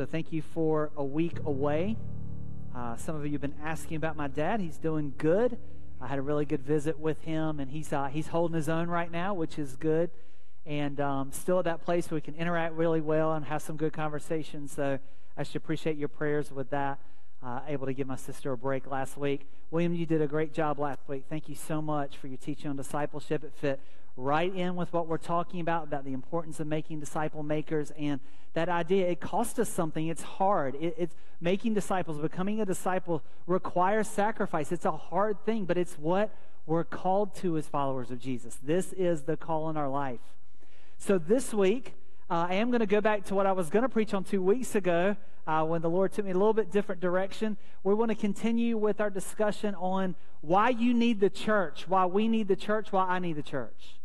[0.00, 1.98] So thank you for a week away.
[2.74, 4.58] Uh, some of you have been asking about my dad.
[4.58, 5.58] He's doing good.
[6.00, 8.88] I had a really good visit with him, and he's uh, he's holding his own
[8.88, 10.08] right now, which is good.
[10.64, 13.76] And um, still at that place where we can interact really well and have some
[13.76, 14.72] good conversations.
[14.72, 15.00] So
[15.36, 16.98] I should appreciate your prayers with that.
[17.42, 19.48] Uh, able to give my sister a break last week.
[19.70, 21.24] William, you did a great job last week.
[21.30, 23.42] Thank you so much for your teaching on discipleship.
[23.44, 23.80] It fit
[24.16, 28.20] right in with what we're talking about about the importance of making disciple makers and
[28.54, 33.22] that idea it costs us something it's hard it, it's making disciples becoming a disciple
[33.46, 36.34] requires sacrifice it's a hard thing but it's what
[36.66, 40.20] we're called to as followers of jesus this is the call in our life
[40.98, 41.94] so this week
[42.30, 44.24] uh, i am going to go back to what i was going to preach on
[44.24, 45.16] two weeks ago
[45.46, 48.76] uh, when the lord took me a little bit different direction we want to continue
[48.76, 53.06] with our discussion on why you need the church why we need the church why
[53.06, 54.00] i need the church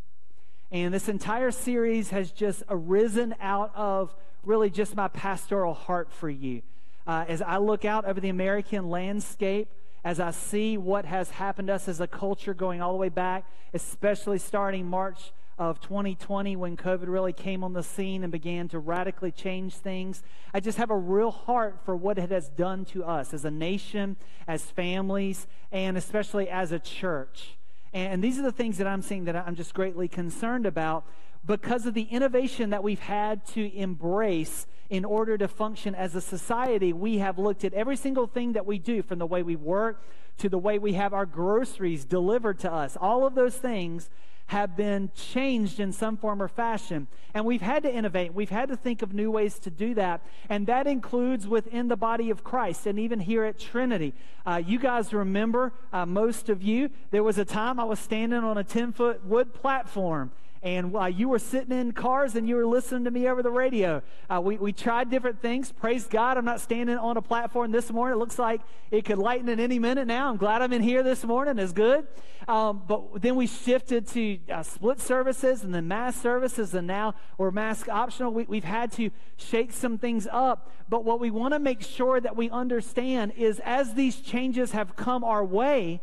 [0.71, 6.29] and this entire series has just arisen out of really just my pastoral heart for
[6.29, 6.61] you.
[7.07, 9.69] Uh, as I look out over the American landscape,
[10.03, 13.09] as I see what has happened to us as a culture going all the way
[13.09, 18.67] back, especially starting March of 2020 when COVID really came on the scene and began
[18.69, 20.21] to radically change things.
[20.53, 23.51] I just have a real heart for what it has done to us as a
[23.51, 27.57] nation, as families, and especially as a church.
[27.93, 31.05] And these are the things that I'm seeing that I'm just greatly concerned about
[31.45, 36.21] because of the innovation that we've had to embrace in order to function as a
[36.21, 36.91] society.
[36.91, 40.03] We have looked at every single thing that we do, from the way we work
[40.39, 42.97] to the way we have our groceries delivered to us.
[42.99, 44.09] All of those things
[44.47, 47.07] have been changed in some form or fashion.
[47.33, 48.33] And we've had to innovate.
[48.33, 50.21] We've had to think of new ways to do that.
[50.49, 54.13] And that includes within the body of Christ and even here at Trinity.
[54.45, 58.39] Uh, you guys remember, uh, most of you, there was a time I was standing
[58.39, 60.31] on a 10 foot wood platform
[60.65, 63.51] and while you were sitting in cars and you were listening to me over the
[63.51, 64.01] radio,
[64.31, 65.71] uh, we, we tried different things.
[65.71, 68.15] Praise God, I'm not standing on a platform this morning.
[68.15, 70.27] It looks like it could lighten at any minute now.
[70.27, 71.59] I'm glad I'm in here this morning.
[71.59, 72.07] It's good.
[72.47, 77.13] Um, but then we shifted to uh, split services and then mass services, and now
[77.37, 78.33] we're mask optional.
[78.33, 80.71] We, we've had to shake some things up.
[80.89, 84.95] But what we want to make sure that we understand is as these changes have
[84.95, 86.01] come our way,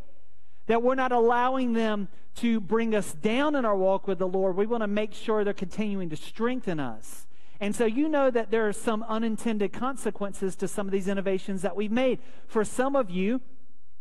[0.67, 4.57] that we're not allowing them to bring us down in our walk with the Lord.
[4.57, 7.27] We want to make sure they're continuing to strengthen us.
[7.61, 11.63] And so you know that there are some unintended consequences to some of these innovations
[11.63, 12.19] that we've made.
[12.49, 13.41] For some of you,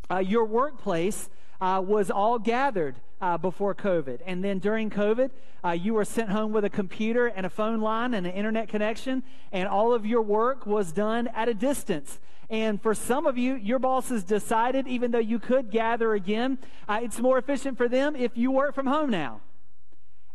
[0.10, 1.30] uh, your workplace
[1.60, 4.20] uh, was all gathered uh, before COVID.
[4.26, 5.30] And then during COVID,
[5.64, 8.68] uh, you were sent home with a computer and a phone line and an internet
[8.68, 9.22] connection,
[9.52, 12.20] and all of your work was done at a distance.
[12.52, 16.60] And for some of you, your boss has decided, even though you could gather again,
[16.88, 19.40] uh, it's more efficient for them if you work from home now.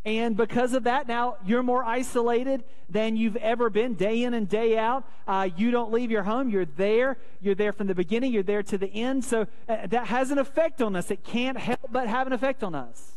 [0.07, 4.49] And because of that, now you're more isolated than you've ever been, day in and
[4.49, 5.05] day out.
[5.29, 6.49] Uh, you don't leave your home.
[6.49, 7.19] You're there.
[7.43, 8.33] You're there from the beginning.
[8.33, 9.23] You're there to the end.
[9.23, 11.11] So uh, that has an effect on us.
[11.11, 13.16] It can't help but have an effect on us.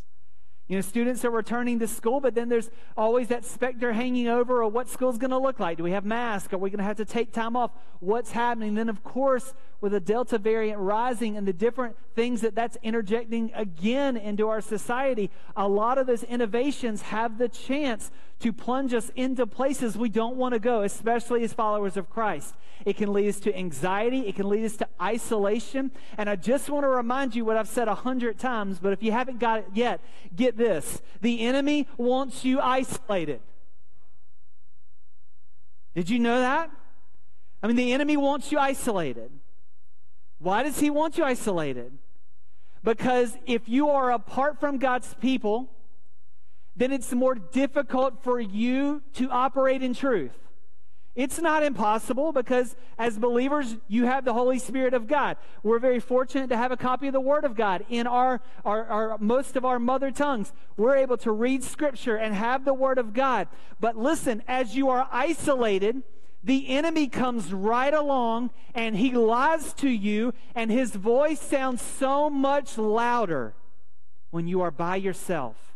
[0.70, 4.62] You know, students are returning to school, but then there's always that specter hanging over
[4.62, 5.78] of what school's going to look like.
[5.78, 6.54] Do we have masks?
[6.54, 7.72] Are we going to have to take time off?
[8.02, 8.76] What's happening?
[8.76, 13.52] Then, of course, with the Delta variant rising and the different things that that's interjecting
[13.56, 19.12] again into our society, a lot of those innovations have the chance to plunge us
[19.16, 22.54] into places we don't want to go, especially as followers of Christ.
[22.86, 24.28] It can lead us to anxiety.
[24.28, 25.92] It can lead us to isolation.
[26.18, 29.04] And I just want to remind you what I've said a hundred times, but if
[29.04, 30.00] you haven't got it yet,
[30.34, 31.02] get this.
[31.22, 33.40] The enemy wants you isolated.
[35.96, 36.70] Did you know that?
[37.64, 39.32] I mean, the enemy wants you isolated.
[40.38, 41.92] Why does he want you isolated?
[42.84, 45.70] Because if you are apart from God's people,
[46.76, 50.32] then it's more difficult for you to operate in truth.
[51.20, 55.36] It's not impossible because as believers, you have the Holy Spirit of God.
[55.64, 58.86] We're very fortunate to have a copy of the Word of God in our, our,
[58.86, 60.54] our, most of our mother tongues.
[60.78, 63.50] We're able to read Scripture and have the Word of God.
[63.82, 66.04] But listen, as you are isolated,
[66.42, 72.30] the enemy comes right along and he lies to you, and his voice sounds so
[72.30, 73.56] much louder
[74.32, 75.69] when you are by yourself.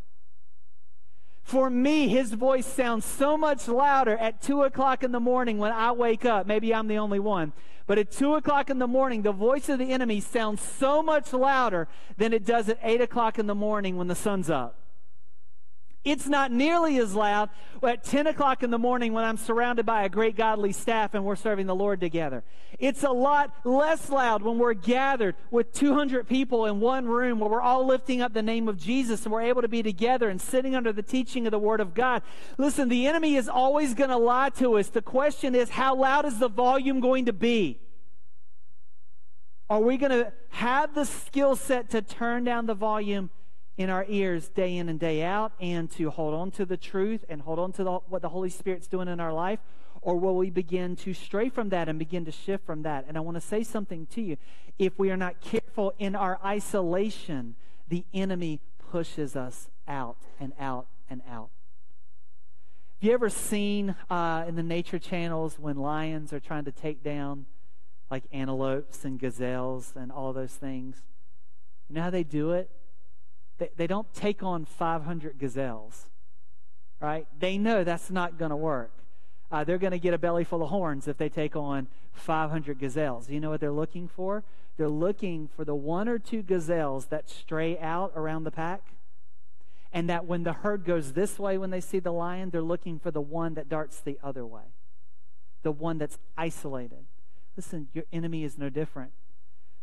[1.44, 5.72] For me, his voice sounds so much louder at 2 o'clock in the morning when
[5.72, 6.48] I wake up.
[6.48, 7.54] Maybe I'm the only one.
[7.86, 11.34] But at 2 o'clock in the morning, the voice of the enemy sounds so much
[11.34, 11.88] louder
[12.18, 14.83] than it does at 8 o'clock in the morning when the sun's up.
[16.04, 17.50] It's not nearly as loud
[17.82, 21.24] at 10 o'clock in the morning when I'm surrounded by a great godly staff and
[21.24, 22.44] we're serving the Lord together.
[22.78, 27.50] It's a lot less loud when we're gathered with 200 people in one room where
[27.50, 30.42] we're all lifting up the name of Jesus and we're able to be together and
[30.42, 32.22] sitting under the teaching of the Word of God.
[32.58, 34.90] Listen, the enemy is always going to lie to us.
[34.90, 37.80] The question is, how loud is the volume going to be?
[39.70, 43.30] Are we going to have the skill set to turn down the volume
[43.78, 47.26] in our ears day in and day out and to hold on to the truth
[47.28, 49.60] and hold on to the, what the Holy Spirit's doing in our life?
[50.02, 53.06] Or will we begin to stray from that and begin to shift from that?
[53.08, 54.38] And I want to say something to you.
[54.78, 57.56] If we are not careful in our isolation,
[57.88, 58.60] the enemy
[58.92, 61.50] pushes us out and out and out.
[63.00, 67.04] Have you ever seen uh, in the nature channels when lions are trying to take
[67.04, 67.46] down
[68.12, 71.02] like antelopes and gazelles and all those things?
[71.90, 72.70] You know how they do it?
[73.58, 76.10] They, they don't take on 500 gazelles,
[77.00, 77.28] right?
[77.38, 78.92] They know that's not going to work.
[79.52, 82.80] Uh, they're going to get a belly full of horns if they take on 500
[82.80, 83.30] gazelles.
[83.30, 84.44] You know what they're looking for?
[84.78, 88.82] They're looking for the one or two gazelles that stray out around the pack.
[89.92, 92.98] And that when the herd goes this way when they see the lion, they're looking
[92.98, 94.74] for the one that darts the other way,
[95.62, 97.06] the one that's isolated.
[97.56, 99.12] Listen, your enemy is no different.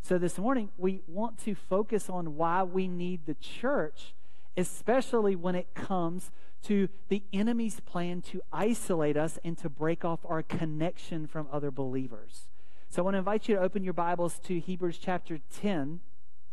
[0.03, 4.15] So this morning, we want to focus on why we need the church,
[4.57, 6.33] especially when it comes
[6.65, 11.71] to the enemy's plan to isolate us and to break off our connection from other
[11.71, 12.49] believers.
[12.89, 16.01] So I want to invite you to open your Bibles to Hebrews chapter 10.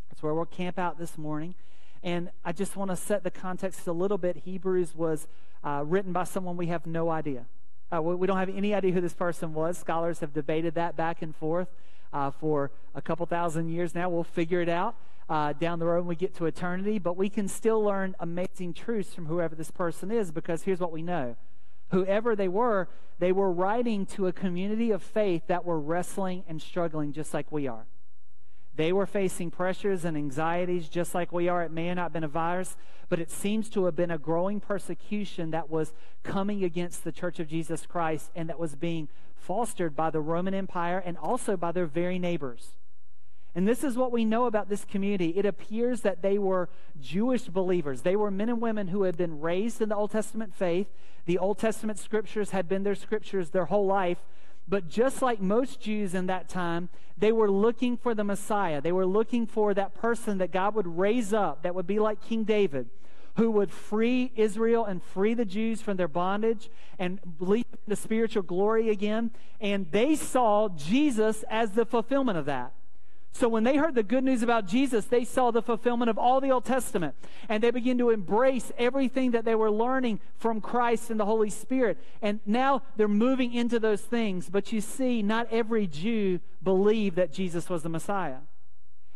[0.10, 1.56] That's where we'll camp out this morning.
[2.04, 4.38] And I just want to set the context a little bit.
[4.46, 5.28] Hebrews was
[5.64, 7.46] uh, written by someone we have no idea.
[7.92, 9.78] Uh, we don't have any idea who this person was.
[9.78, 11.70] Scholars have debated that back and forth
[12.14, 14.10] uh, for a couple thousand years now.
[14.10, 14.96] We'll figure it out
[15.30, 18.74] uh, down the road when we get to eternity, but we can still learn amazing
[18.74, 21.36] truths from whoever this person is because here's what we know.
[21.92, 22.90] Whoever they were,
[23.20, 27.52] they were writing to a community of faith that were wrestling and struggling just like
[27.52, 27.86] we are.
[28.76, 31.64] They were facing pressures and anxieties just like we are.
[31.64, 32.78] It may have not been a virus,
[33.10, 35.94] but it seems to have been a growing persecution that was
[36.24, 39.08] coming against the Church of Jesus Christ and that was being
[39.40, 42.74] fostered by the Roman Empire and also by their very neighbors.
[43.56, 45.30] And this is what we know about this community.
[45.30, 46.70] It appears that they were
[47.02, 48.02] Jewish believers.
[48.02, 50.88] They were men and women who had been raised in the Old Testament faith.
[51.26, 54.20] The Old Testament scriptures had been their scriptures their whole life.
[54.68, 58.82] But just like most Jews in that time, they were looking for the Messiah.
[58.82, 62.22] They were looking for that person that God would raise up that would be like
[62.22, 62.90] King David,
[63.38, 66.70] who would free Israel and free the Jews from their bondage
[67.00, 69.32] and lead the spiritual glory again.
[69.62, 72.74] And they saw Jesus as the fulfillment of that.
[73.34, 76.42] So when they heard the good news about Jesus, they saw the fulfillment of all
[76.42, 77.14] the Old Testament.
[77.48, 81.52] And they began to embrace everything that they were learning from Christ and the Holy
[81.52, 82.00] Spirit.
[82.24, 84.50] And now they're moving into those things.
[84.50, 88.38] But you see, not every Jew believed that Jesus was the Messiah.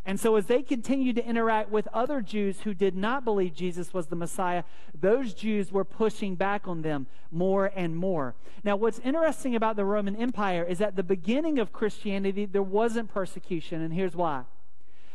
[0.04, 3.94] And so, as they continued to interact with other Jews who did not believe Jesus
[3.94, 4.64] was the Messiah,
[5.00, 8.34] those Jews were pushing back on them more and more.
[8.64, 13.14] Now, what's interesting about the Roman Empire is at the beginning of Christianity, there wasn't
[13.14, 14.44] persecution, and here's why.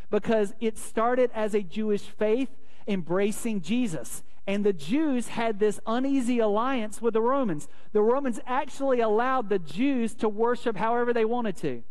[0.08, 2.50] Because it started as a Jewish faith
[2.86, 4.22] embracing Jesus.
[4.46, 7.66] And the Jews had this uneasy alliance with the Romans.
[7.92, 11.82] The Romans actually allowed the Jews to worship however they wanted to.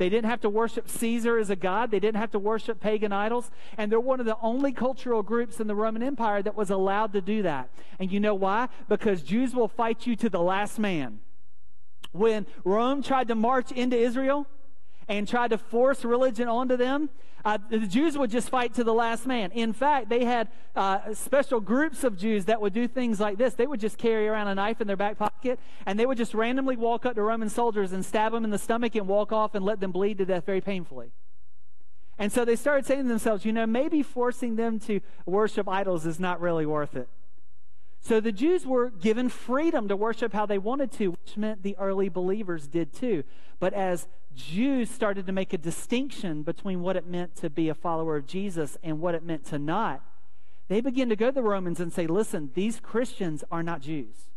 [0.00, 1.90] They didn't have to worship Caesar as a god.
[1.90, 3.50] They didn't have to worship pagan idols.
[3.76, 7.12] And they're one of the only cultural groups in the Roman Empire that was allowed
[7.12, 7.68] to do that.
[7.98, 8.70] And you know why?
[8.88, 11.20] Because Jews will fight you to the last man.
[12.12, 14.46] When Rome tried to march into Israel
[15.10, 17.10] and tried to force religion onto them,
[17.44, 19.50] uh, the Jews would just fight to the last man.
[19.50, 23.54] In fact, they had uh, special groups of Jews that would do things like this.
[23.54, 26.32] They would just carry around a knife in their back pocket, and they would just
[26.32, 29.56] randomly walk up to Roman soldiers and stab them in the stomach and walk off
[29.56, 31.10] and let them bleed to death very painfully.
[32.16, 36.06] And so they started saying to themselves, you know, maybe forcing them to worship idols
[36.06, 37.08] is not really worth it.
[38.00, 41.76] So the Jews were given freedom to worship how they wanted to, which meant the
[41.78, 43.24] early believers did too.
[43.58, 47.74] But as Jews started to make a distinction between what it meant to be a
[47.74, 50.02] follower of Jesus and what it meant to not,
[50.68, 54.30] they began to go to the Romans and say, listen, these Christians are not Jews.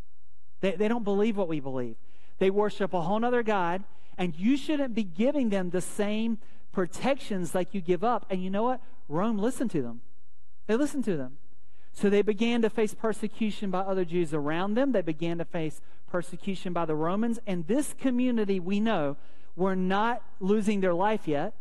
[0.62, 1.96] They, they don't believe what we believe.
[2.40, 3.84] They worship a whole other God,
[4.18, 6.40] and you shouldn't be giving them the same
[6.72, 8.26] protections like you give up.
[8.30, 8.82] And you know what?
[9.08, 10.02] Rome listened to them.
[10.68, 11.38] They listened to them.
[11.94, 14.92] So they began to face persecution by other Jews around them.
[14.92, 17.40] They began to face persecution by the Romans.
[17.46, 19.16] And this community, we know,
[19.56, 21.54] were not losing their life yet.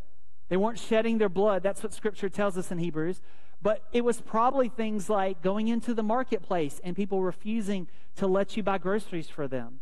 [0.48, 1.62] They weren't shedding their blood.
[1.62, 3.20] That's what Scripture tells us in Hebrews.
[3.60, 7.86] But it was probably things like going into the marketplace and people refusing
[8.16, 9.80] to let you buy groceries for them.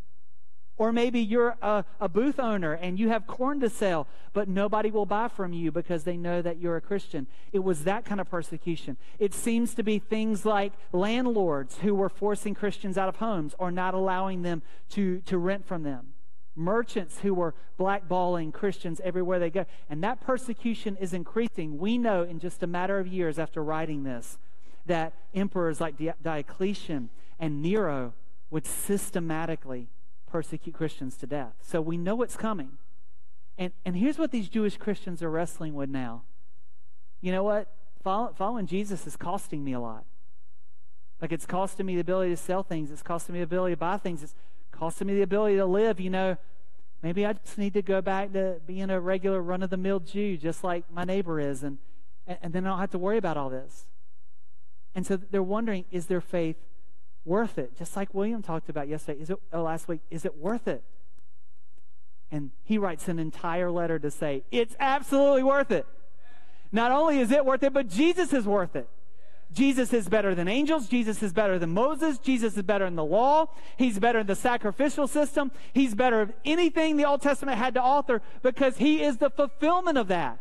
[0.80, 4.90] Or maybe you're a, a, booth owner and you have corn to sell, but nobody
[4.90, 7.26] will buy from you because they know that you're a Christian.
[7.52, 8.96] It was that kind of persecution.
[9.18, 13.70] It seems to be things like landlords who were forcing Christians out of homes or
[13.70, 16.14] not allowing them to, to rent from them
[16.56, 19.66] merchants who were blackballing Christians everywhere they go.
[19.90, 21.76] And that persecution is increasing.
[21.78, 24.38] We know in just a matter of years after writing this
[24.86, 28.14] that emperors like Diocletian and Nero
[28.50, 29.88] would systematically
[30.30, 31.54] persecute Christians to death.
[31.62, 32.72] So we know it's coming.
[33.58, 36.22] And, and here's what these Jewish Christians are wrestling with now.
[37.20, 37.68] You know what?
[38.02, 40.04] Follow, following Jesus is costing me a lot.
[41.20, 43.78] Like it's costing me the ability to sell things, it's costing me the ability to
[43.78, 44.34] buy things, it's
[44.70, 46.00] costing me the ability to live.
[46.00, 46.38] You know,
[47.02, 50.00] maybe I just need to go back to being a regular run of the mill
[50.00, 51.76] Jew, just like my neighbor is, and,
[52.26, 53.84] and then I don't have to worry about all this.
[54.94, 56.56] And so they're wondering, is their faith
[57.24, 57.76] worth it?
[57.76, 60.82] Just like William talked about yesterday, is it oh, last week, is it worth it?
[62.30, 65.86] And he writes an entire letter to say, it's absolutely worth it.
[66.72, 68.88] Not only is it worth it, but Jesus is worth it.
[69.52, 70.86] Jesus is better than angels.
[70.86, 72.18] Jesus is better than Moses.
[72.18, 73.46] Jesus is better than the law.
[73.76, 75.50] He's better than the sacrificial system.
[75.72, 79.98] He's better than anything the Old Testament had to author because he is the fulfillment
[79.98, 80.38] of that.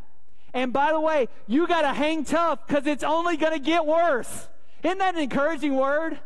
[0.53, 3.85] And by the way, you got to hang tough because it's only going to get
[3.85, 4.47] worse.
[4.83, 6.19] Isn't that an encouraging word?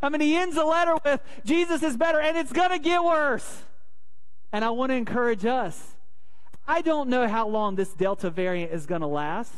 [0.00, 3.02] I mean, he ends the letter with Jesus is better and it's going to get
[3.02, 3.62] worse.
[4.52, 5.96] And I want to encourage us.
[6.66, 9.52] I don't know how long this Delta variant is going to last.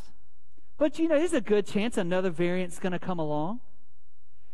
[0.79, 3.61] But you know, there's a good chance another variant's going to come along.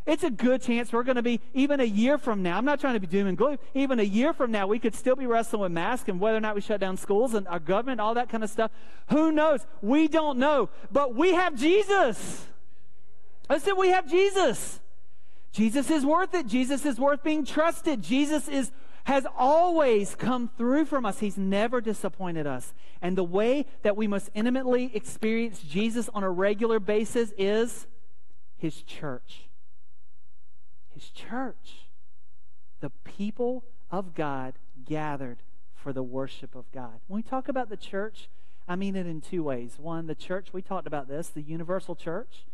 [0.07, 2.81] It's a good chance we're going to be, even a year from now, I'm not
[2.81, 5.26] trying to be doom and gloom, even a year from now, we could still be
[5.26, 8.14] wrestling with masks and whether or not we shut down schools and our government, all
[8.14, 8.71] that kind of stuff.
[9.11, 9.66] Who knows?
[9.83, 10.69] We don't know.
[10.93, 12.47] But we have Jesus.
[13.50, 14.78] I said, we have Jesus.
[15.56, 16.46] Jesus is worth it.
[16.46, 18.02] Jesus is worth being trusted.
[18.02, 18.70] Jesus is
[19.04, 21.20] has always come through from us.
[21.20, 22.75] He's never disappointed us.
[23.00, 27.86] And the way that we must intimately experience Jesus on a regular basis is
[28.58, 29.48] his church.
[30.92, 31.86] His church.
[32.80, 35.38] The people of God gathered
[35.75, 37.00] for the worship of God.
[37.06, 38.28] When we talk about the church,
[38.66, 39.76] I mean it in two ways.
[39.78, 42.44] One, the church, we talked about this, the universal church.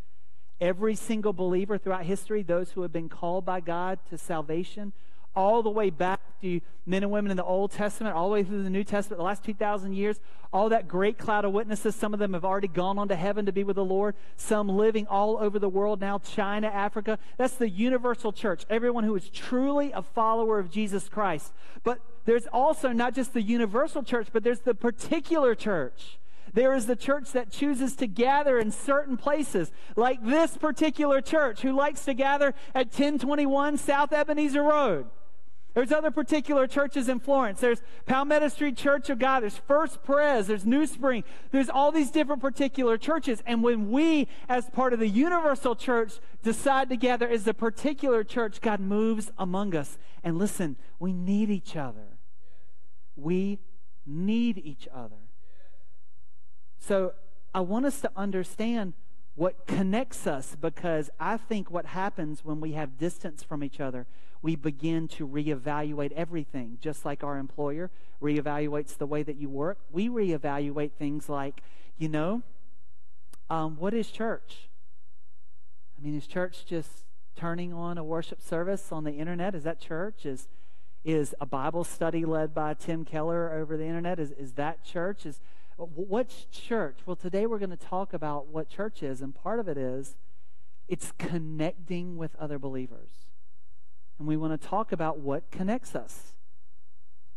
[0.63, 4.93] Every single believer throughout history, those who have been called by God to salvation,
[5.35, 8.45] all the way back to men and women in the Old Testament, all the way
[8.45, 10.21] through the New Testament, the last 2,000 years,
[10.53, 11.97] all that great cloud of witnesses.
[11.97, 14.69] Some of them have already gone on to heaven to be with the Lord, some
[14.69, 17.19] living all over the world now, China, Africa.
[17.39, 21.53] That's the universal church, everyone who is truly a follower of Jesus Christ.
[21.83, 26.19] But there's also not just the universal church, but there's the particular church.
[26.55, 31.63] There is the church that chooses to gather in certain places, like this particular church
[31.63, 35.07] who likes to gather at 1021 South Ebenezer Road.
[35.75, 37.61] There's other particular churches in Florence.
[37.61, 39.41] There's Palmetto Street Church of God.
[39.41, 40.47] There's First Pres.
[40.47, 41.25] There's New Spring.
[41.51, 43.43] There's all these different particular churches.
[43.47, 48.23] And when we, as part of the universal church, decide to gather as the particular
[48.23, 49.97] church, God moves among us.
[50.23, 52.19] And listen, we need each other.
[53.17, 53.59] We
[54.05, 55.22] need each other.
[56.83, 57.13] So
[57.55, 58.93] I want us to understand
[59.35, 64.07] what connects us because I think what happens when we have distance from each other
[64.43, 69.79] we begin to reevaluate everything, just like our employer reevaluates the way that you work.
[69.91, 71.63] We reevaluate things like,
[71.97, 72.43] you know,
[73.49, 74.69] um, what is church?
[75.97, 77.05] I mean, is church just
[77.37, 79.55] turning on a worship service on the internet?
[79.55, 80.27] Is that church?
[80.27, 80.49] Is
[81.05, 84.19] is a Bible study led by Tim Keller over the internet?
[84.19, 85.25] Is is that church?
[85.25, 85.41] Is
[85.79, 86.99] Uh, what's church?
[87.07, 90.17] Well, today we're going to talk about what church is, and part of it is
[90.89, 93.11] it's connecting with other believers
[94.23, 96.35] and we want to talk about what connects us.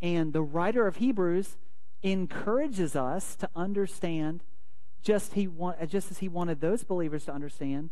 [0.04, 1.58] And the writer of Hebrews
[2.04, 4.44] encourages us to understand
[5.02, 7.90] just he want, uh, just as he wanted those believers to understand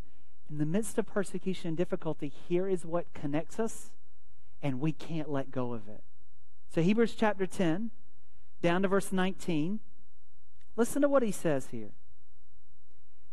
[0.48, 3.90] in the midst of persecution and difficulty here is what connects us
[4.62, 6.04] and we can't let go of it
[6.70, 7.92] so hebrews chapter 10
[8.62, 9.80] down to verse 19
[10.75, 11.92] listen to what he says here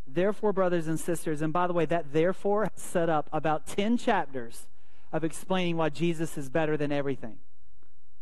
[0.07, 4.67] therefore brothers and sisters and by the way that therefore set up about 10 chapters
[5.13, 7.39] of explaining why Jesus is better than everything.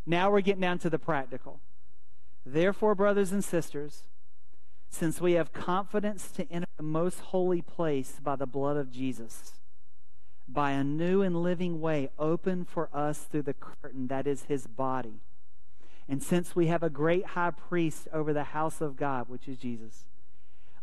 [0.06, 1.60] Now we're getting down to the practical.
[2.46, 4.04] Therefore, brothers and sisters,
[4.88, 9.52] since we have confidence to enter the most holy place by the blood of Jesus,
[10.48, 14.66] by a new and living way open for us through the curtain that is his
[14.66, 15.20] body.
[16.08, 19.58] And since we have a great high priest over the house of God, which is
[19.58, 20.06] Jesus,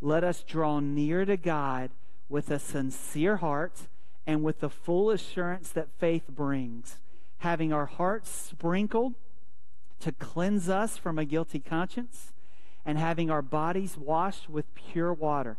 [0.01, 1.89] let us draw near to God
[2.29, 3.87] with a sincere heart
[4.27, 6.97] and with the full assurance that faith brings,
[7.39, 9.13] having our hearts sprinkled
[9.99, 12.33] to cleanse us from a guilty conscience,
[12.85, 15.57] and having our bodies washed with pure water.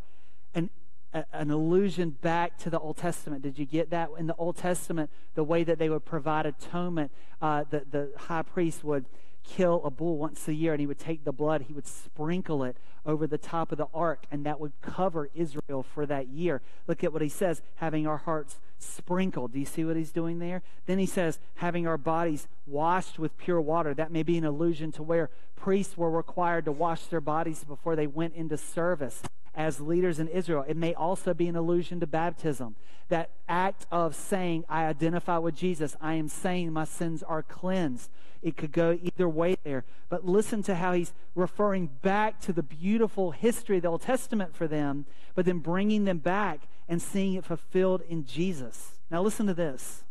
[0.54, 0.70] An,
[1.12, 3.42] an allusion back to the Old Testament.
[3.42, 4.10] Did you get that?
[4.18, 7.10] In the Old Testament, the way that they would provide atonement,
[7.42, 9.06] uh, the, the high priest would
[9.48, 12.64] kill a bull once a year and he would take the blood, he would sprinkle
[12.64, 16.60] it over the top of the ark, and that would cover Israel for that year.
[16.86, 19.52] Look at what he says having our hearts sprinkled.
[19.52, 20.62] Do you see what he's doing there?
[20.86, 23.94] Then he says, having our bodies washed with pure water.
[23.94, 27.96] That may be an allusion to where priests were required to wash their bodies before
[27.96, 29.22] they went into service
[29.56, 30.64] as leaders in Israel.
[30.68, 32.76] It may also be an allusion to baptism.
[33.08, 38.10] That act of saying, I identify with Jesus, I am saying my sins are cleansed.
[38.42, 39.84] It could go either way there.
[40.08, 44.54] But listen to how he's referring back to the beautiful history of the Old Testament
[44.54, 48.98] for them, but then bringing them back and seeing it fulfilled in Jesus.
[49.10, 50.04] Now, listen to this.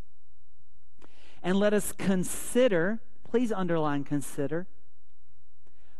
[1.43, 2.99] And let us consider,
[3.29, 4.67] please underline consider.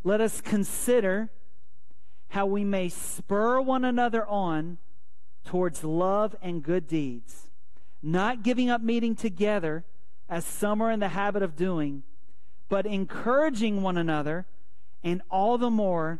[0.04, 1.30] Let us consider
[2.30, 4.78] how we may spur one another on
[5.46, 7.50] towards love and good deeds,
[8.02, 9.86] not giving up meeting together
[10.28, 12.04] as some are in the habit of doing,
[12.68, 14.46] but encouraging one another,
[15.04, 16.20] and all the more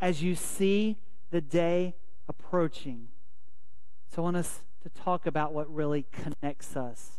[0.00, 0.96] as you see
[1.30, 1.94] the day
[2.28, 3.08] approaching.
[4.14, 7.18] So I want us to talk about what really connects us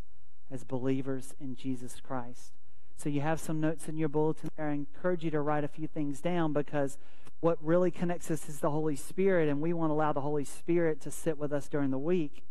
[0.50, 2.54] as believers in Jesus Christ.
[2.98, 4.70] So you have some notes in your bulletin there.
[4.70, 6.98] I encourage you to write a few things down because
[7.42, 10.46] what really connects us is the Holy Spirit, and we want to allow the Holy
[10.46, 12.44] Spirit to sit with us during the week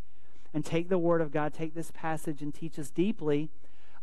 [0.52, 3.50] and take the Word of God, take this passage, and teach us deeply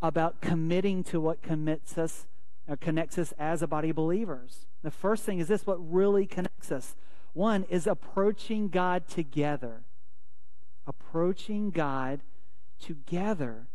[0.01, 2.25] about committing to what commits us
[2.69, 4.65] or connects us as a body of believers.
[4.81, 6.95] The first thing is this what really connects us.
[7.33, 9.81] One is approaching God together.
[10.85, 12.21] Approaching God
[12.81, 13.67] together.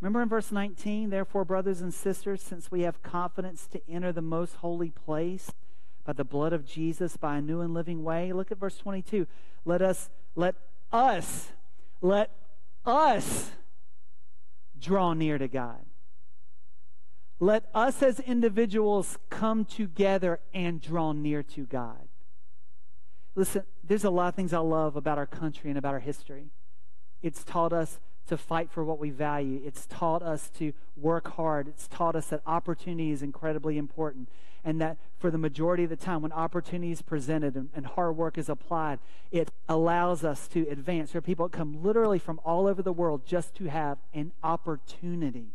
[0.00, 4.20] Remember in verse 19, therefore, brothers and sisters, since we have confidence to enter the
[4.20, 5.52] most holy place,
[6.04, 8.32] by the blood of Jesus by a new and living way.
[8.32, 9.26] Look at verse 22.
[9.64, 10.56] Let us, let
[10.92, 11.52] us,
[12.00, 12.30] let
[12.84, 13.52] us
[14.78, 15.84] draw near to God.
[17.38, 22.08] Let us as individuals come together and draw near to God.
[23.34, 26.50] Listen, there's a lot of things I love about our country and about our history.
[27.22, 29.60] It's taught us to fight for what we value.
[29.64, 31.68] It's taught us to work hard.
[31.68, 34.28] It's taught us that opportunity is incredibly important.
[34.64, 38.16] And that for the majority of the time, when opportunity is presented and, and hard
[38.16, 41.12] work is applied, it allows us to advance.
[41.12, 45.48] There are people come literally from all over the world just to have an opportunity.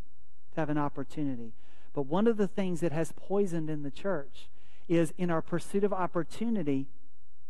[0.54, 1.52] To have an opportunity.
[1.94, 4.48] But one of the things that has poisoned in the church
[4.88, 6.86] is in our pursuit of opportunity,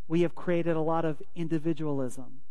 [0.07, 2.41] we have created a lot of individualism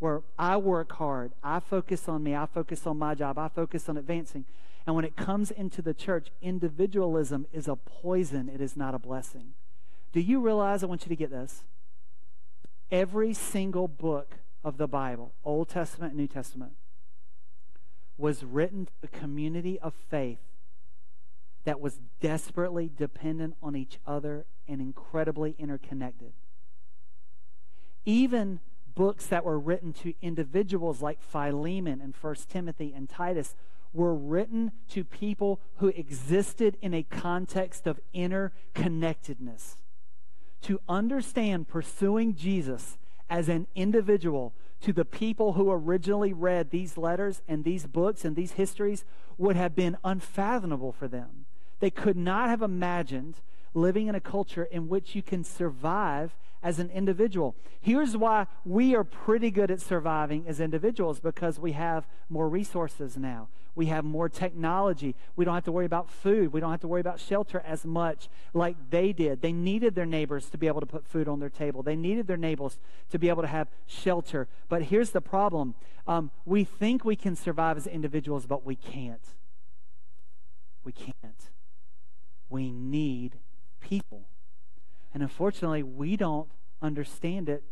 [0.00, 3.88] where I work hard, I focus on me, I focus on my job, I focus
[3.88, 4.46] on advancing.
[4.86, 8.98] And when it comes into the church, individualism is a poison, it is not a
[8.98, 9.52] blessing.
[10.12, 10.82] Do you realize?
[10.82, 11.64] I want you to get this.
[12.90, 16.72] Every single book of the Bible, Old Testament New Testament,
[18.18, 20.40] was written to a community of faith
[21.64, 26.32] that was desperately dependent on each other and incredibly interconnected.
[28.04, 28.60] Even
[28.94, 33.54] books that were written to individuals like Philemon and First Timothy and Titus
[33.92, 39.76] were written to people who existed in a context of interconnectedness.
[40.62, 42.98] To understand pursuing Jesus
[43.28, 48.34] as an individual to the people who originally read these letters and these books and
[48.34, 49.04] these histories
[49.36, 51.46] would have been unfathomable for them.
[51.80, 53.36] They could not have imagined
[53.74, 57.56] living in a culture in which you can survive as an individual.
[57.80, 63.16] Here's why we are pretty good at surviving as individuals because we have more resources
[63.16, 63.48] now.
[63.80, 65.16] We have more technology.
[65.36, 66.52] We don't have to worry about food.
[66.52, 69.40] We don't have to worry about shelter as much like they did.
[69.40, 72.26] They needed their neighbors to be able to put food on their table, they needed
[72.26, 74.48] their neighbors to be able to have shelter.
[74.68, 79.24] But here's the problem um, we think we can survive as individuals, but we can't.
[80.84, 81.48] We can't.
[82.50, 83.38] We need
[83.80, 84.28] people.
[85.14, 86.50] And unfortunately, we don't
[86.82, 87.62] understand it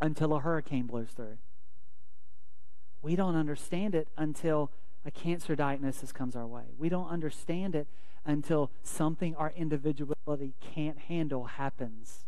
[0.00, 1.38] until a hurricane blows through.
[3.00, 4.72] We don't understand it until
[5.04, 6.64] a cancer diagnosis comes our way.
[6.78, 7.86] We don't understand it
[8.24, 12.26] until something our individuality can't handle happens.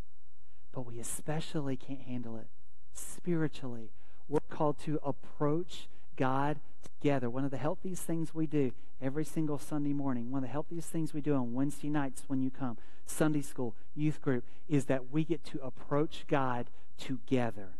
[0.73, 2.47] But we especially can't handle it
[2.95, 3.91] spiritually.
[4.29, 7.29] We're called to approach God together.
[7.29, 10.89] One of the healthiest things we do every single Sunday morning, one of the healthiest
[10.89, 15.11] things we do on Wednesday nights when you come, Sunday school, youth group, is that
[15.11, 17.75] we get to approach God together.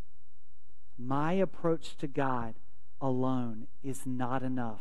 [0.99, 2.55] my approach to God
[3.03, 4.81] alone is not enough.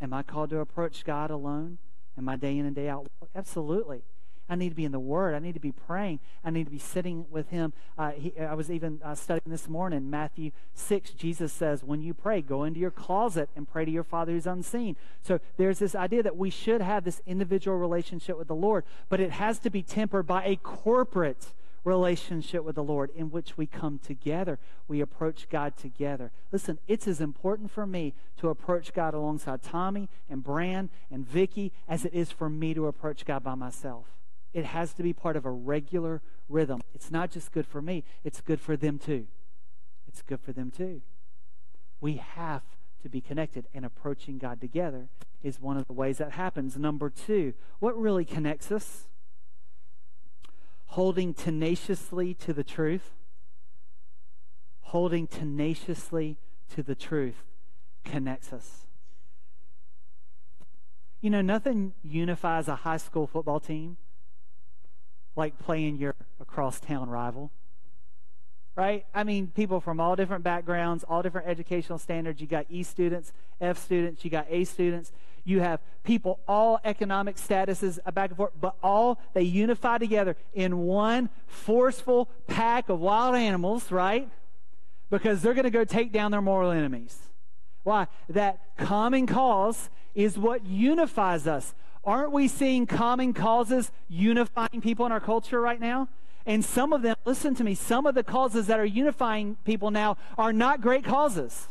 [0.00, 1.78] Am I called to approach God alone?
[2.18, 3.06] Am I day in and day out?
[3.36, 4.02] Absolutely.
[4.48, 5.34] I need to be in the Word.
[5.34, 6.18] I need to be praying.
[6.44, 7.72] I need to be sitting with Him.
[7.96, 11.12] Uh, he, I was even uh, studying this morning, Matthew 6.
[11.12, 14.46] Jesus says, When you pray, go into your closet and pray to your Father who's
[14.46, 14.96] unseen.
[15.22, 19.20] So there's this idea that we should have this individual relationship with the Lord, but
[19.20, 21.54] it has to be tempered by a corporate
[21.84, 24.58] relationship with the Lord in which we come together.
[24.88, 26.30] We approach God together.
[26.50, 31.72] Listen, it's as important for me to approach God alongside Tommy and Bran and Vicky
[31.88, 34.06] as it is for me to approach God by myself.
[34.52, 36.82] It has to be part of a regular rhythm.
[36.94, 39.26] It's not just good for me, it's good for them too.
[40.06, 41.00] It's good for them too.
[42.00, 42.62] We have
[43.02, 45.08] to be connected, and approaching God together
[45.42, 46.76] is one of the ways that happens.
[46.76, 49.08] Number two, what really connects us?
[50.92, 53.12] Holding tenaciously to the truth,
[54.82, 56.36] holding tenaciously
[56.68, 57.44] to the truth
[58.04, 58.86] connects us.
[61.22, 63.96] You know, nothing unifies a high school football team
[65.34, 67.50] like playing your across town rival.
[68.76, 69.06] Right?
[69.14, 72.38] I mean, people from all different backgrounds, all different educational standards.
[72.42, 75.10] You got E students, F students, you got A students.
[75.44, 80.78] You have people, all economic statuses back and forth, but all they unify together in
[80.78, 84.28] one forceful pack of wild animals, right?
[85.10, 87.18] Because they're going to go take down their moral enemies.
[87.82, 88.06] Why?
[88.28, 91.74] That common cause is what unifies us.
[92.04, 96.08] Aren't we seeing common causes unifying people in our culture right now?
[96.46, 99.90] And some of them, listen to me, some of the causes that are unifying people
[99.90, 101.68] now are not great causes.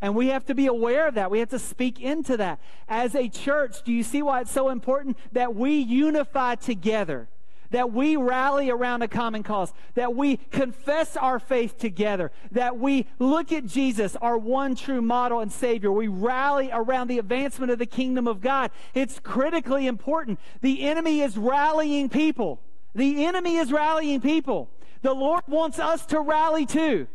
[0.00, 1.30] And we have to be aware of that.
[1.30, 2.60] We have to speak into that.
[2.88, 7.28] As a church, do you see why it's so important that we unify together?
[7.70, 13.06] That we rally around a common cause, that we confess our faith together, that we
[13.18, 15.92] look at Jesus, our one true model and Savior.
[15.92, 18.70] We rally around the advancement of the kingdom of God.
[18.94, 20.38] It's critically important.
[20.62, 22.60] The enemy is rallying people.
[22.94, 24.70] The enemy is rallying people.
[25.02, 27.06] The Lord wants us to rally too.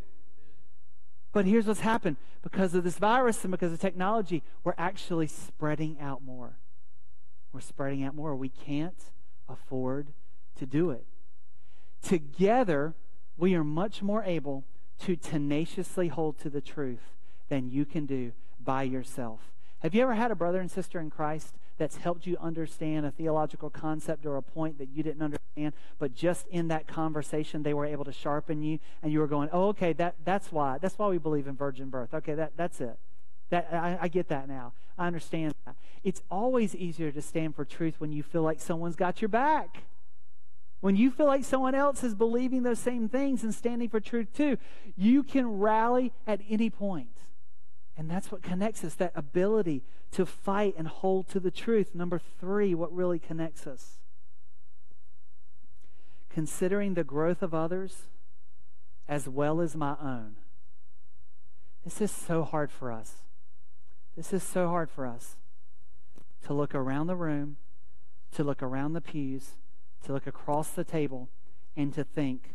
[1.34, 5.98] But here's what's happened because of this virus and because of technology, we're actually spreading
[6.00, 6.58] out more.
[7.52, 8.36] We're spreading out more.
[8.36, 9.10] We can't
[9.48, 10.12] afford
[10.56, 11.04] to do it.
[12.02, 12.94] Together,
[13.36, 14.64] we are much more able
[15.00, 17.16] to tenaciously hold to the truth
[17.48, 18.30] than you can do
[18.62, 19.50] by yourself.
[19.80, 23.10] Have you ever had a brother and sister in Christ that's helped you understand a
[23.10, 27.74] theological concept or a point that you didn't understand, but just in that conversation they
[27.74, 30.78] were able to sharpen you and you were going, oh, okay, that, that's why.
[30.78, 32.14] That's why we believe in virgin birth.
[32.14, 32.98] Okay, that, that's it.
[33.50, 34.72] That, I, I get that now.
[34.96, 35.74] I understand that.
[36.02, 39.84] It's always easier to stand for truth when you feel like someone's got your back.
[40.80, 44.28] When you feel like someone else is believing those same things and standing for truth
[44.34, 44.58] too,
[44.96, 47.08] you can rally at any point.
[47.96, 51.94] And that's what connects us that ability to fight and hold to the truth.
[51.94, 53.98] Number three, what really connects us?
[56.28, 58.08] Considering the growth of others
[59.08, 60.36] as well as my own.
[61.84, 63.16] This is so hard for us.
[64.16, 65.36] This is so hard for us
[66.46, 67.56] to look around the room,
[68.32, 69.52] to look around the pews,
[70.04, 71.28] to look across the table,
[71.76, 72.54] and to think,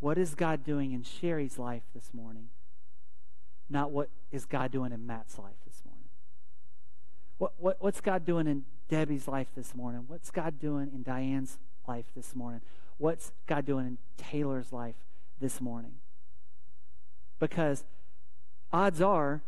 [0.00, 2.48] what is God doing in Sherry's life this morning?
[3.68, 6.04] Not what is God doing in Matt's life this morning.
[7.38, 10.04] What, what, what's God doing in Debbie's life this morning?
[10.06, 12.60] What's God doing in Diane's life this morning?
[12.98, 14.94] What's God doing in Taylor's life
[15.40, 15.94] this morning?
[17.40, 17.84] Because
[18.72, 19.42] odds are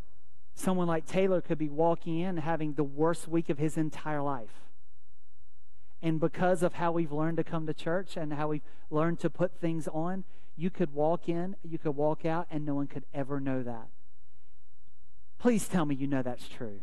[0.54, 4.62] someone like Taylor could be walking in having the worst week of his entire life.
[6.02, 9.30] And because of how we've learned to come to church and how we've learned to
[9.30, 10.24] put things on,
[10.56, 13.88] you could walk in, you could walk out, and no one could ever know that.
[15.38, 16.80] Please tell me you know that's true.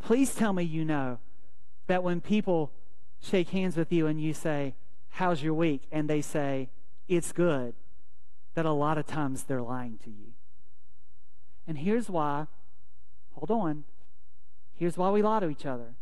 [0.00, 1.18] Please tell me you know
[1.86, 2.70] that when people
[3.22, 4.74] shake hands with you and you say,
[5.10, 5.82] How's your week?
[5.90, 6.68] and they say,
[7.08, 7.74] It's good,
[8.54, 10.32] that a lot of times they're lying to you.
[11.66, 12.46] And here's why,
[13.32, 13.84] hold on,
[14.74, 15.94] here's why we lie to each other.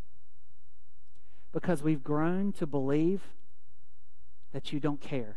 [1.52, 3.20] Because we've grown to believe
[4.52, 5.36] that you don't care.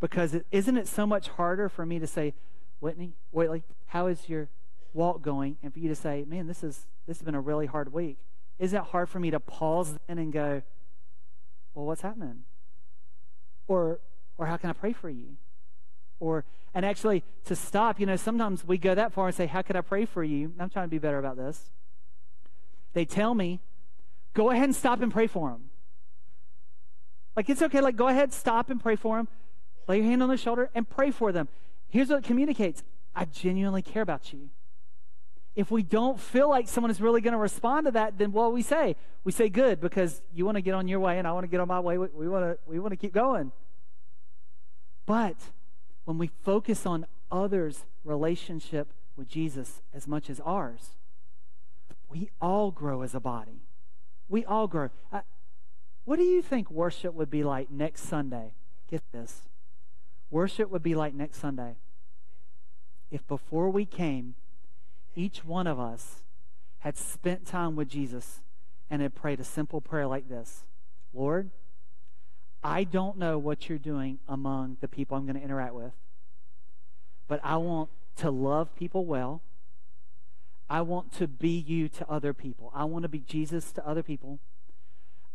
[0.00, 2.34] Because is isn't it so much harder for me to say,
[2.80, 4.48] Whitney, Whitley, how is your
[4.92, 5.56] walk going?
[5.62, 8.18] And for you to say, man, this is this has been a really hard week.
[8.58, 10.62] Is it hard for me to pause then and go,
[11.74, 12.44] well, what's happening?
[13.68, 14.00] Or
[14.38, 15.36] or how can I pray for you?
[16.20, 19.62] Or and actually to stop, you know, sometimes we go that far and say, How
[19.62, 20.52] could I pray for you?
[20.58, 21.70] I'm trying to be better about this.
[22.92, 23.60] They tell me,
[24.34, 25.70] go ahead and stop and pray for them.
[27.36, 27.80] Like, it's okay.
[27.80, 29.28] Like, go ahead, stop and pray for them.
[29.88, 31.48] Lay your hand on their shoulder and pray for them.
[31.94, 32.82] Here's what it communicates
[33.14, 34.48] I genuinely care about you.
[35.54, 38.52] If we don't feel like someone is really going to respond to that, then what
[38.52, 38.96] we say?
[39.22, 41.48] We say good because you want to get on your way and I want to
[41.48, 41.96] get on my way.
[41.96, 43.52] We want to we want to keep going.
[45.06, 45.36] But
[46.04, 50.96] when we focus on others' relationship with Jesus as much as ours,
[52.08, 53.62] we all grow as a body.
[54.28, 54.90] We all grow.
[55.12, 55.20] Uh,
[56.04, 58.54] what do you think worship would be like next Sunday?
[58.90, 59.42] Get this.
[60.28, 61.76] Worship would be like next Sunday
[63.14, 64.34] if before we came,
[65.14, 66.22] each one of us
[66.80, 68.40] had spent time with Jesus
[68.90, 70.64] and had prayed a simple prayer like this
[71.14, 71.50] Lord,
[72.64, 75.92] I don't know what you're doing among the people I'm going to interact with,
[77.28, 79.42] but I want to love people well.
[80.68, 82.72] I want to be you to other people.
[82.74, 84.40] I want to be Jesus to other people.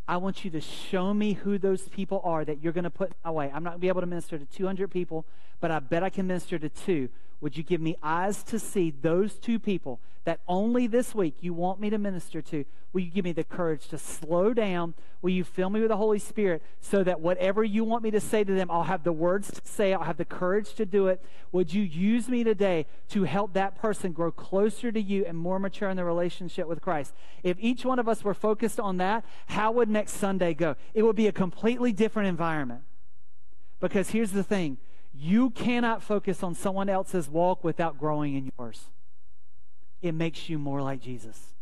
[0.06, 3.14] I want you to show me who those people are that you're going to put
[3.24, 3.46] away.
[3.54, 5.26] I'm not going to be able to minister to 200 people,
[5.62, 7.10] but I bet I can minister to two
[7.42, 11.54] would you give me eyes to see those two people that only this week you
[11.54, 12.66] want me to minister to?
[12.92, 14.96] Will you give me the courage to slow down?
[15.22, 18.20] Will you fill me with the Holy Spirit so that whatever you want me to
[18.20, 21.08] say to them, I'll have the words to say, I'll have the courage to do
[21.08, 21.24] it?
[21.52, 25.60] Would you use me today to help that person grow closer to you and more
[25.60, 27.14] mature in their relationship with Christ?
[27.44, 30.76] If each one of us were focused on that, how would next Sunday go?
[30.94, 32.82] It would be a completely different environment.
[33.80, 34.78] Because here's the thing
[35.20, 38.90] you cannot focus on someone else's walk without growing in yours.
[40.02, 41.56] It makes you more like Jesus.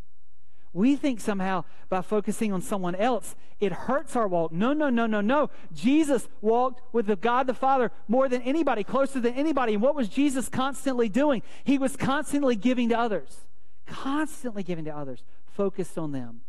[0.73, 4.51] We think somehow by focusing on someone else, it hurts our walk.
[4.51, 5.49] No, no, no, no, no.
[5.73, 9.73] Jesus walked with the God the Father more than anybody, closer than anybody.
[9.73, 11.41] And what was Jesus constantly doing?
[11.63, 13.47] He was constantly giving to others,
[13.87, 16.41] constantly giving to others, focused on them.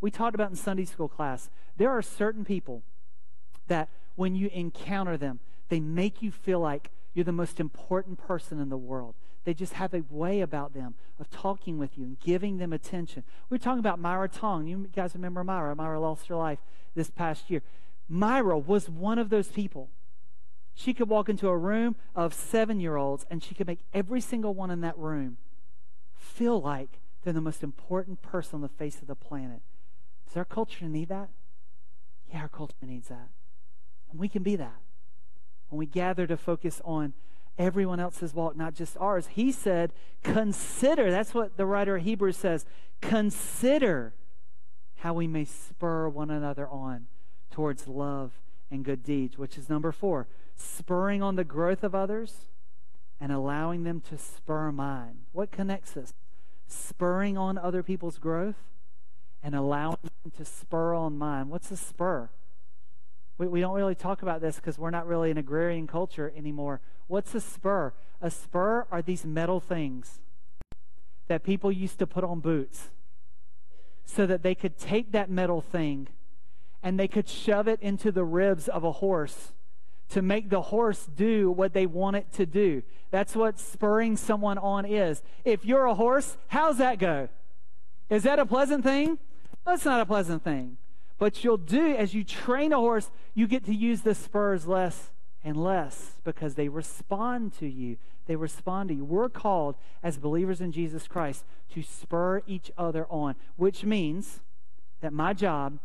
[0.00, 2.84] We talked about in Sunday school class, there are certain people
[3.66, 8.60] that when you encounter them, they make you feel like you're the most important person
[8.60, 9.14] in the world.
[9.44, 13.24] They just have a way about them of talking with you and giving them attention.
[13.48, 14.66] We are talking about Myra Tong.
[14.66, 15.74] You guys remember Myra?
[15.74, 16.58] Myra lost her life
[16.94, 17.62] this past year.
[18.08, 19.88] Myra was one of those people.
[20.74, 24.20] She could walk into a room of seven year olds and she could make every
[24.20, 25.38] single one in that room
[26.14, 29.60] feel like they're the most important person on the face of the planet.
[30.26, 31.30] Does our culture need that?
[32.30, 33.28] Yeah, our culture needs that.
[34.10, 34.80] And we can be that
[35.68, 37.12] when we gather to focus on
[37.58, 39.28] everyone else's walk, not just ours.
[39.32, 41.10] He said, consider.
[41.10, 42.64] That's what the writer of Hebrews says.
[43.00, 44.14] Consider
[44.98, 47.06] how we may spur one another on
[47.50, 48.32] towards love
[48.70, 50.28] and good deeds, which is number four.
[50.54, 52.48] Spurring on the growth of others
[53.20, 55.20] and allowing them to spur mine.
[55.32, 56.14] What connects us?
[56.66, 58.56] Spurring on other people's growth
[59.42, 61.48] and allowing them to spur on mine.
[61.48, 62.30] What's a spur?
[63.38, 66.80] We, we don't really talk about this because we're not really an agrarian culture anymore.
[67.06, 67.94] What's a spur?
[68.20, 70.20] A spur are these metal things
[71.28, 72.90] that people used to put on boots
[74.04, 76.08] so that they could take that metal thing
[76.82, 79.52] and they could shove it into the ribs of a horse
[80.10, 82.82] to make the horse do what they want it to do.
[83.10, 85.22] That's what spurring someone on is.
[85.44, 87.28] If you're a horse, how's that go?
[88.08, 89.18] Is that a pleasant thing?
[89.66, 90.78] That's not a pleasant thing.
[91.18, 95.10] But you'll do, as you train a horse, you get to use the spurs less
[95.42, 97.96] and less because they respond to you.
[98.26, 99.04] They respond to you.
[99.04, 104.40] We're called, as believers in Jesus Christ, to spur each other on, which means
[105.00, 105.78] that my job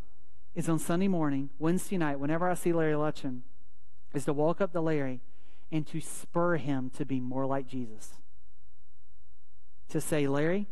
[0.53, 3.41] is on Sunday morning, Wednesday night, whenever I see Larry Lutchen,
[4.13, 5.21] is to walk up to Larry
[5.71, 8.11] and to spur him to be more like Jesus.
[9.89, 10.67] To say, Larry,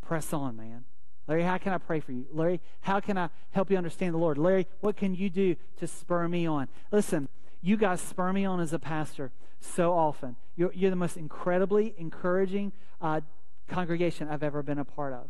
[0.00, 0.84] press on, man.
[1.30, 2.26] Larry, how can I pray for you?
[2.32, 4.36] Larry, how can I help you understand the Lord?
[4.36, 6.66] Larry, what can you do to spur me on?
[6.90, 7.28] Listen,
[7.62, 10.34] you guys spur me on as a pastor so often.
[10.56, 13.20] You're, you're the most incredibly encouraging uh,
[13.68, 15.28] congregation I've ever been a part of.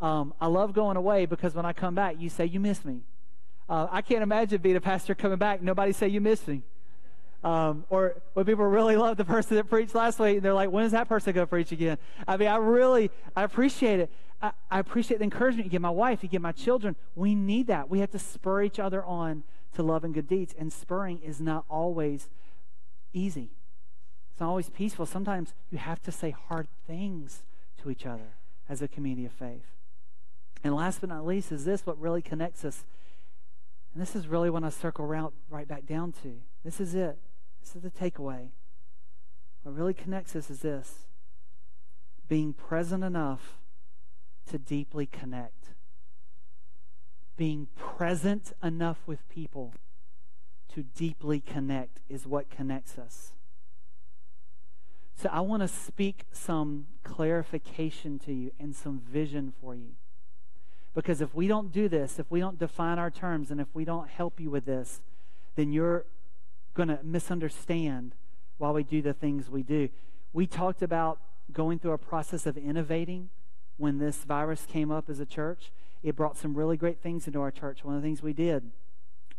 [0.00, 3.02] Um, I love going away because when I come back, you say, You miss me.
[3.68, 6.62] Uh, I can't imagine being a pastor coming back, nobody say, You miss me.
[7.42, 10.70] Um, or when people really love the person that preached last week, and they're like,
[10.70, 11.96] when is that person going to preach again?
[12.28, 14.10] I mean, I really, I appreciate it.
[14.42, 16.96] I, I appreciate the encouragement you give my wife, you give my children.
[17.14, 17.90] We need that.
[17.90, 20.54] We have to spur each other on to love and good deeds.
[20.58, 22.28] And spurring is not always
[23.12, 23.50] easy.
[24.32, 25.06] It's not always peaceful.
[25.06, 27.42] Sometimes you have to say hard things
[27.82, 28.36] to each other
[28.68, 29.66] as a community of faith.
[30.62, 32.84] And last but not least is this what really connects us.
[33.92, 36.36] And this is really when I circle around right back down to.
[36.64, 37.18] This is it.
[37.60, 38.48] This is the takeaway.
[39.62, 41.06] What really connects us is this
[42.28, 43.59] being present enough
[44.50, 45.70] to deeply connect.
[47.40, 49.72] being present enough with people
[50.68, 53.32] to deeply connect is what connects us.
[55.16, 59.92] So I want to speak some clarification to you and some vision for you.
[60.94, 63.86] Because if we don't do this, if we don't define our terms, and if we
[63.86, 65.00] don't help you with this,
[65.56, 66.04] then you're
[66.74, 68.14] going to misunderstand
[68.58, 69.88] why we do the things we do.
[70.34, 71.20] We talked about
[71.54, 73.30] going through a process of innovating
[73.80, 75.72] when this virus came up as a church.
[76.02, 77.82] It brought some really great things into our church.
[77.82, 78.70] One of the things we did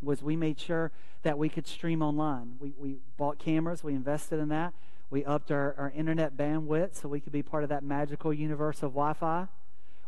[0.01, 2.56] was we made sure that we could stream online.
[2.60, 4.73] We, we bought cameras, we invested in that.
[5.12, 8.77] We upped our, our internet bandwidth so we could be part of that magical universe
[8.77, 9.47] of Wi Fi.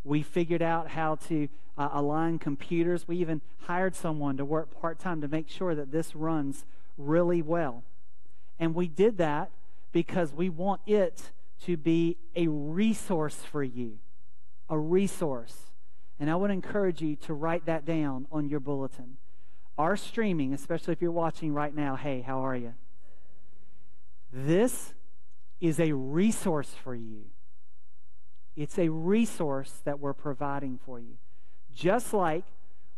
[0.04, 3.08] We figured out how to uh, align computers.
[3.08, 6.65] We even hired someone to work part time to make sure that this runs
[6.98, 7.84] really well.
[8.60, 9.52] And we did that
[9.91, 11.32] because we want it
[11.65, 14.00] to be a resource for you.
[14.69, 15.71] A resource.
[16.19, 19.17] And I would encourage you to write that down on your bulletin.
[19.78, 22.73] Our streaming, especially if you're watching right now, hey, how are you?
[24.32, 24.93] This
[25.60, 27.26] is a resource for you.
[28.56, 31.17] It's a resource that we're providing for you.
[31.73, 32.45] Just like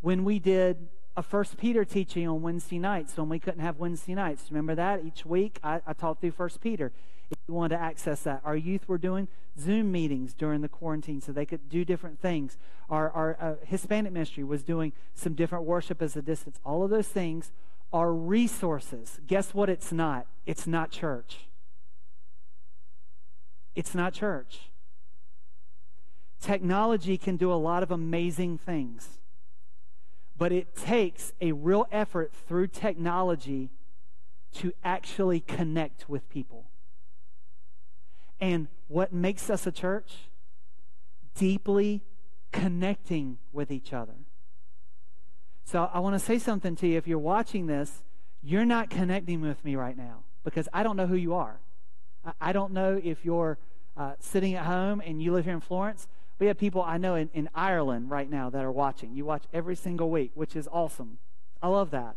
[0.02, 4.16] when we did a First Peter teaching on Wednesday nights when we couldn't have Wednesday
[4.16, 4.48] nights.
[4.50, 5.04] Remember that?
[5.06, 6.92] Each week I, I taught through First Peter.
[7.32, 9.28] If you wanted to access that, our youth were doing
[9.60, 12.58] Zoom meetings during the quarantine so they could do different things.
[12.90, 16.60] Our, our uh, Hispanic ministry was doing some different worship as a distance.
[16.64, 17.52] All of those things
[17.92, 19.20] are resources.
[19.26, 19.70] Guess what?
[19.70, 20.28] It's not.
[20.46, 21.48] It's not church.
[23.76, 24.70] It's not church.
[26.40, 29.20] Technology can do a lot of amazing things,
[30.38, 33.70] but it takes a real effort through technology
[34.54, 36.66] to actually connect with people.
[38.40, 40.30] And what makes us a church?
[41.36, 42.04] Deeply
[42.52, 44.16] connecting with each other.
[45.64, 46.98] So I want to say something to you.
[46.98, 48.04] If you're watching this,
[48.42, 51.60] you're not connecting with me right now because I don't know who you are.
[52.40, 53.58] I don't know if you're
[53.98, 56.08] uh, sitting at home and you live here in Florence.
[56.40, 59.16] We have people I know in, in Ireland right now that are watching.
[59.16, 61.18] You watch every single week, which is awesome.
[61.62, 62.16] I love that.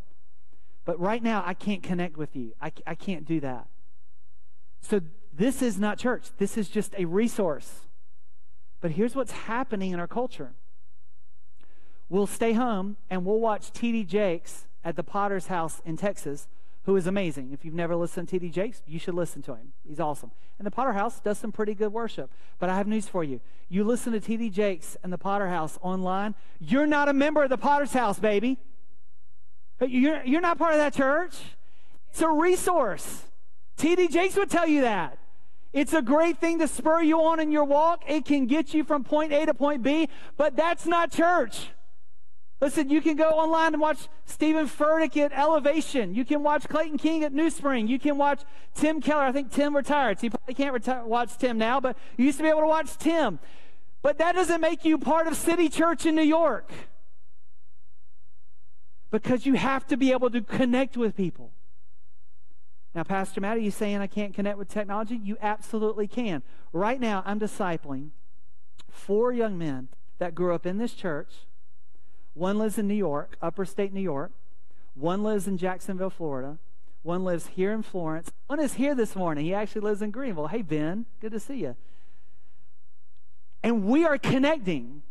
[0.84, 2.52] But right now, I can't connect with you.
[2.60, 3.66] I, I can't do that.
[4.80, 5.00] So
[5.38, 6.28] this is not church.
[6.36, 7.86] This is just a resource.
[8.80, 10.52] But here's what's happening in our culture.
[12.08, 14.04] We'll stay home and we'll watch T.D.
[14.04, 16.48] Jakes at the Potter's house in Texas
[16.88, 17.50] who is amazing.
[17.52, 18.50] If you've never listened to T.D.
[18.50, 19.72] Jakes, you should listen to him.
[19.86, 20.30] He's awesome.
[20.58, 22.32] And the Potter House does some pretty good worship.
[22.58, 23.40] But I have news for you.
[23.68, 24.48] You listen to T.D.
[24.48, 28.56] Jakes and the Potter House online, you're not a member of the Potter's House, baby.
[29.86, 31.36] You're, you're not part of that church.
[32.10, 33.24] It's a resource.
[33.76, 34.08] T.D.
[34.08, 35.18] Jakes would tell you that.
[35.78, 38.02] It's a great thing to spur you on in your walk.
[38.08, 41.68] It can get you from point A to point B, but that's not church.
[42.60, 46.16] Listen, you can go online and watch Stephen Furtick at Elevation.
[46.16, 47.86] You can watch Clayton King at New Spring.
[47.86, 48.42] You can watch
[48.74, 49.22] Tim Keller.
[49.22, 50.18] I think Tim retired.
[50.18, 52.98] So you probably can't watch Tim now, but you used to be able to watch
[52.98, 53.38] Tim.
[54.02, 56.72] But that doesn't make you part of City Church in New York.
[59.12, 61.52] Because you have to be able to connect with people.
[62.98, 65.20] Now, Pastor Matt, are you saying I can't connect with technology?
[65.22, 66.42] You absolutely can.
[66.72, 68.08] Right now, I'm discipling
[68.90, 69.86] four young men
[70.18, 71.28] that grew up in this church
[72.34, 74.32] one lives in New York, upper state New York.
[74.94, 76.58] One lives in Jacksonville, Florida.
[77.04, 78.32] One lives here in Florence.
[78.48, 79.44] One is here this morning.
[79.44, 80.48] He actually lives in Greenville.
[80.48, 81.76] Hey, Ben, good to see you.
[83.62, 85.02] And we are connecting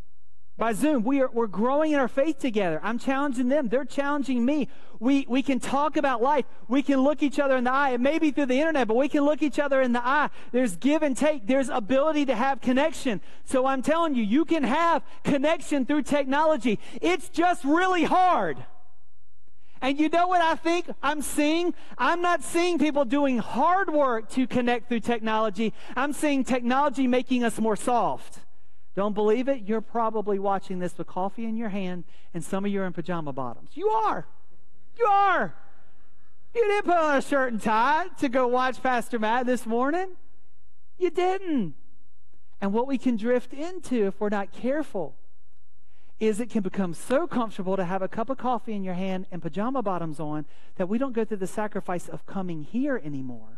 [0.57, 1.03] by Zoom.
[1.03, 2.79] We are, we're growing in our faith together.
[2.83, 3.69] I'm challenging them.
[3.69, 4.67] They're challenging me.
[4.99, 6.45] We, we can talk about life.
[6.67, 7.91] We can look each other in the eye.
[7.91, 10.29] It may be through the internet, but we can look each other in the eye.
[10.51, 11.45] There's give and take.
[11.45, 13.21] There's ability to have connection.
[13.45, 16.79] So I'm telling you, you can have connection through technology.
[17.01, 18.65] It's just really hard.
[19.79, 21.75] And you know what I think I'm seeing?
[21.99, 25.71] I'm not seeing people doing hard work to connect through technology.
[25.95, 28.39] I'm seeing technology making us more soft.
[28.97, 29.61] Don't believe it?
[29.67, 32.93] You're probably watching this with coffee in your hand, and some of you are in
[32.93, 33.69] pajama bottoms.
[33.75, 34.25] You are.
[34.97, 35.53] You are.
[36.55, 40.13] You didn't put on a shirt and tie to go watch Pastor Matt this morning.
[40.97, 41.75] You didn't.
[42.59, 45.13] And what we can drift into if we're not careful
[46.19, 49.27] is it can become so comfortable to have a cup of coffee in your hand
[49.31, 50.43] and pajama bottoms on
[50.77, 53.56] that we don't go through the sacrifice of coming here anymore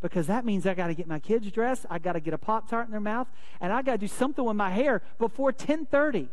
[0.00, 2.38] because that means I got to get my kids dressed, I got to get a
[2.38, 3.28] pop tart in their mouth,
[3.60, 6.28] and I got to do something with my hair before 10:30,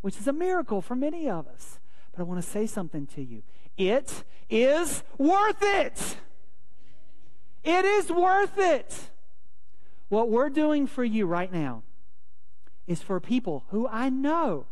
[0.00, 1.80] which is a miracle for many of us.
[2.12, 3.42] But I want to say something to you.
[3.76, 6.16] It is worth it.
[7.62, 9.10] It is worth it.
[10.08, 11.82] What we're doing for you right now
[12.86, 14.66] is for people who I know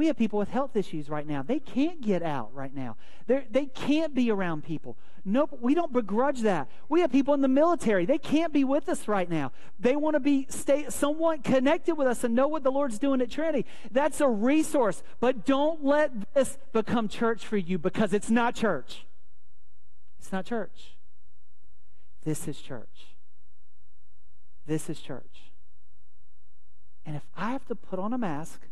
[0.00, 1.42] We have people with health issues right now.
[1.42, 2.96] They can't get out right now.
[3.26, 4.96] They're, they can't be around people.
[5.26, 6.70] Nope, we don't begrudge that.
[6.88, 8.06] We have people in the military.
[8.06, 9.52] They can't be with us right now.
[9.78, 13.20] They want to be stay somewhat connected with us and know what the Lord's doing
[13.20, 13.66] at Trinity.
[13.90, 15.02] That's a resource.
[15.20, 19.04] But don't let this become church for you because it's not church.
[20.18, 20.96] It's not church.
[22.24, 23.08] This is church.
[24.66, 25.52] This is church.
[27.04, 28.62] And if I have to put on a mask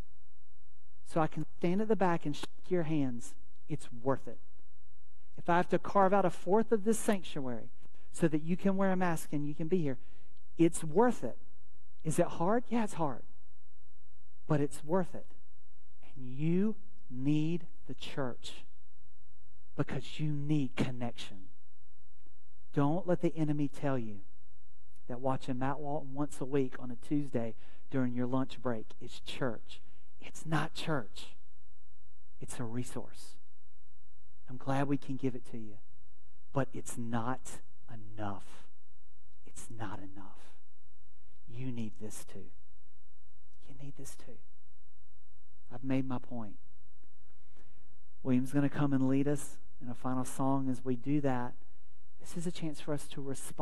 [1.09, 3.35] so I can stand at the back and shake your hands,
[3.69, 4.39] it's worth it.
[5.39, 7.71] If I have to carve out a fourth of this sanctuary
[8.13, 9.97] so that you can wear a mask and you can be here,
[10.59, 11.39] it's worth it.
[12.05, 12.65] Is it hard?
[12.69, 13.23] Yeah, it's hard.
[14.47, 15.27] But it's worth it.
[16.15, 16.77] And you
[17.11, 18.65] need the church
[19.77, 21.47] because you need connection.
[22.75, 24.19] Don't let the enemy tell you
[25.09, 27.55] that watching Matt Walton once a week on a Tuesday
[27.91, 29.81] during your lunch break is church.
[30.21, 31.29] It's not church,
[32.41, 33.37] it's a resource.
[34.49, 35.75] I'm glad we can give it to you,
[36.53, 37.61] but it's not
[37.93, 38.45] enough.
[39.47, 40.55] It's not enough.
[41.49, 42.47] You need this too.
[43.69, 44.39] You need this too.
[45.73, 46.57] I've made my point.
[48.23, 50.69] William's going to come and lead us in a final song.
[50.71, 51.53] As we do that,
[52.21, 53.59] this is a chance for us to respond.